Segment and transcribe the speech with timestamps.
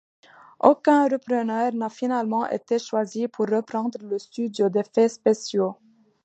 [0.61, 5.77] Aucun repreneur n'a finalement été choisi pour reprendre le studio d'effets spéciaux.